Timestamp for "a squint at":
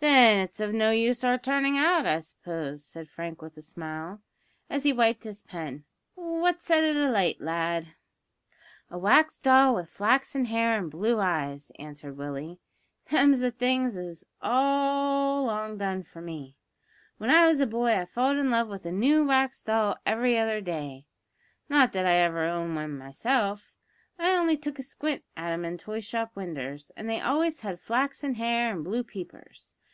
24.78-25.50